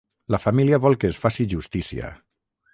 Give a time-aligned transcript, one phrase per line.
[0.35, 2.13] La família vol que es faci justícia.